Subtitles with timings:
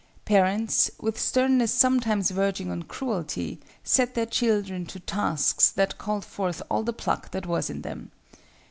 [0.25, 6.59] Parents, with sternness sometimes verging on cruelty, set their children to tasks that called forth
[6.71, 8.09] all the pluck that was in them.